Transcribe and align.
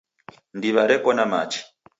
Ndiwa 0.57 0.83
reko 0.91 1.09
na 1.17 1.25
machi 1.31 1.61